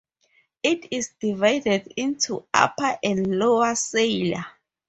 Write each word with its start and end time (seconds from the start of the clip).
It 0.63 0.87
is 0.89 1.11
divided 1.19 1.93
into 1.95 2.47
Upper 2.55 2.97
and 3.03 3.37
Lower 3.37 3.73
Selia. 3.73 4.43